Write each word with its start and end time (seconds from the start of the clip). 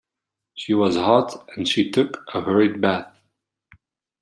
She 0.55 0.73
was 0.73 0.95
hot, 0.95 1.47
and 1.55 1.67
she 1.67 1.91
took 1.91 2.25
a 2.33 2.41
hurried 2.41 2.81
bath. 2.81 3.15